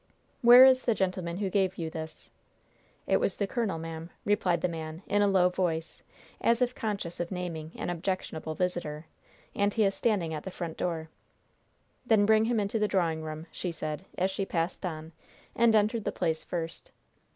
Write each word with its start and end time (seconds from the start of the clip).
"Where 0.41 0.65
is 0.65 0.85
the 0.85 0.95
gentleman 0.95 1.37
who 1.37 1.51
gave 1.51 1.77
you 1.77 1.91
this?" 1.91 2.31
"It 3.05 3.17
was 3.17 3.37
the 3.37 3.45
colonel, 3.45 3.77
ma'am," 3.77 4.09
replied 4.25 4.61
the 4.61 4.67
man, 4.67 5.03
in 5.05 5.21
a 5.21 5.27
low 5.27 5.49
voice, 5.49 6.01
as 6.43 6.59
if 6.59 6.73
conscious 6.73 7.19
of 7.19 7.29
naming 7.31 7.71
an 7.75 7.91
objectionable 7.91 8.55
visitor; 8.55 9.05
"and 9.53 9.71
he 9.75 9.83
is 9.83 9.93
standing 9.93 10.33
at 10.33 10.41
the 10.41 10.49
front 10.49 10.75
door." 10.75 11.09
"Then 12.03 12.25
bring 12.25 12.45
him 12.45 12.59
into 12.59 12.79
the 12.79 12.87
drawing 12.87 13.21
room," 13.21 13.45
she 13.51 13.71
said, 13.71 14.03
as 14.17 14.31
she 14.31 14.43
passed 14.43 14.87
on 14.87 15.11
and 15.55 15.75
entered 15.75 16.05
the 16.05 16.11
place 16.11 16.43
first. 16.43 16.89